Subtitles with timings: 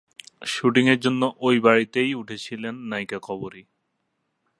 [0.45, 3.63] শুটিংয়ের জন্য ওই বাড়িতেই উঠেছিলেন নায়িকা কবরী।